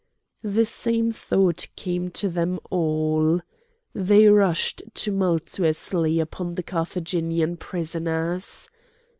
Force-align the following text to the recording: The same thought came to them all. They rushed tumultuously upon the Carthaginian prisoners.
The 0.41 0.65
same 0.65 1.11
thought 1.11 1.67
came 1.75 2.09
to 2.09 2.27
them 2.27 2.59
all. 2.71 3.39
They 3.93 4.27
rushed 4.29 4.81
tumultuously 4.95 6.19
upon 6.19 6.55
the 6.55 6.63
Carthaginian 6.63 7.57
prisoners. 7.57 8.67